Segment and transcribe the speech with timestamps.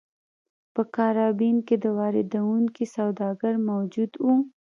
[0.73, 4.35] په کارابین کې واردوونکي سوداګر موجود وو.